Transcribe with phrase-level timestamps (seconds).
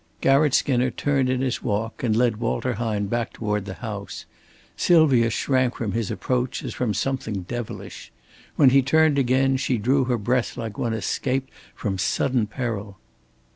[0.19, 4.25] Garratt Skinner turned in his walk and led Walter Hine back toward the house.
[4.75, 8.11] Sylvia shrank from his approach as from something devilish.
[8.55, 12.97] When he turned again, she drew her breath like one escaped from sudden peril.